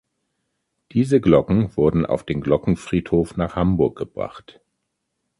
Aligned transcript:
Diese 0.93 1.21
Glocken 1.21 1.77
wurden 1.77 2.07
auf 2.07 2.23
den 2.23 2.41
Glockenfriedhof 2.41 3.37
nach 3.37 3.55
Hamburg 3.55 3.95
gebracht. 3.99 4.59